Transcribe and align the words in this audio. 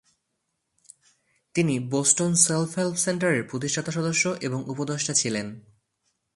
তিনি 1.53 1.79
Boston 1.79 2.35
self help 2.35 2.95
সেন্টারের 2.95 3.43
প্রতিষ্ঠাতা 3.43 3.91
সদস্য 3.91 4.35
এবং 4.41 4.63
উপদেষ্টা 4.69 5.13
ছিলেন। 5.13 5.59